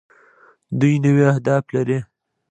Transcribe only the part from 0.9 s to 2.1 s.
نوي اهداف لري.